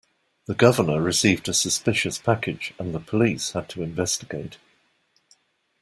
[0.47, 4.57] The governor received a suspicious package and the police had to investigate.